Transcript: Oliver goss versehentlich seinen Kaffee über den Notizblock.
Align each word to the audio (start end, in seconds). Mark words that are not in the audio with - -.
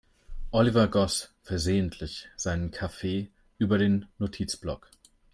Oliver 0.51 0.87
goss 0.87 1.31
versehentlich 1.43 2.27
seinen 2.35 2.71
Kaffee 2.71 3.29
über 3.59 3.77
den 3.77 4.07
Notizblock. 4.17 4.89